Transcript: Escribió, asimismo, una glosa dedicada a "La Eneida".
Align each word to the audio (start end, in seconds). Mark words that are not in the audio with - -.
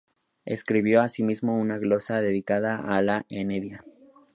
Escribió, 0.45 1.01
asimismo, 1.03 1.59
una 1.59 1.77
glosa 1.77 2.21
dedicada 2.21 2.77
a 2.77 3.03
"La 3.03 3.23
Eneida". 3.29 3.85